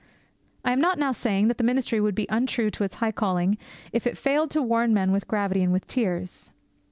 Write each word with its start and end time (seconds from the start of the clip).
I 0.65 0.71
am 0.71 0.81
not 0.81 0.97
now 0.97 1.11
saying 1.11 1.47
that 1.49 1.59
the 1.59 1.63
ministry 1.63 2.01
would 2.01 2.15
be 2.15 2.25
untrue 2.27 2.71
to 2.71 2.83
its 2.83 2.95
high 2.95 3.11
calling 3.11 3.59
if 3.91 4.07
it 4.07 4.17
failed 4.17 4.49
to 4.49 4.59
warn 4.63 4.95
men 4.95 5.11
with 5.11 5.27
gravity 5.27 5.61
and 5.61 5.71
with 5.71 5.85
tears. 5.85 6.49